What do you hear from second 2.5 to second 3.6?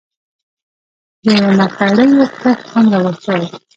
هم رواج شوی.